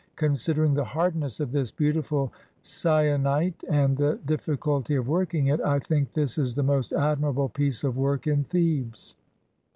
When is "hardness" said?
0.83-1.39